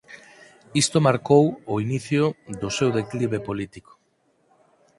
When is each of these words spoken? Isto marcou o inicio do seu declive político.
Isto 0.81 0.97
marcou 1.07 1.45
o 1.73 1.75
inicio 1.85 2.23
do 2.61 2.69
seu 2.77 2.89
declive 2.99 3.37
político. 3.47 3.91